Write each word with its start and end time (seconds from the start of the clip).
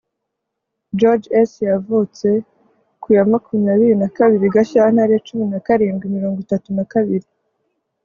George 0.99 1.27
S 1.49 1.53
yavutse 1.71 2.27
ku 3.01 3.07
ya 3.15 3.23
makumyabiri 3.31 3.95
na 4.01 4.07
kabiri 4.17 4.53
Gashyantare 4.55 5.15
cumi 5.27 5.43
na 5.51 5.59
karindwi 5.65 6.05
mirongo 6.15 6.37
itatu 6.45 6.67
na 6.77 6.85
kabiri 6.93 7.27